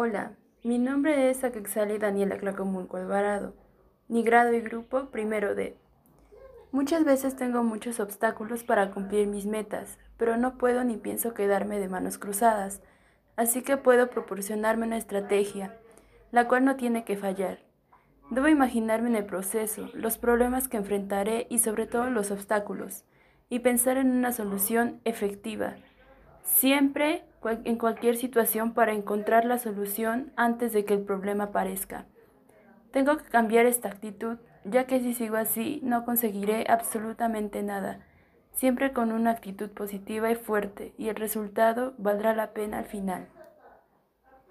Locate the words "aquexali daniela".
1.42-2.38